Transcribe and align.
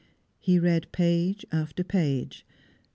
He 0.39 0.57
read 0.57 0.91
page 0.91 1.45
after 1.51 1.83
page. 1.83 2.43